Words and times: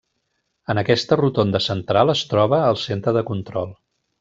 En 0.73 0.81
aquesta 0.81 1.17
rotonda 1.19 1.61
central 1.67 2.13
es 2.15 2.25
troba 2.33 2.63
el 2.71 2.81
centre 2.87 3.15
de 3.21 3.25
control. 3.31 3.79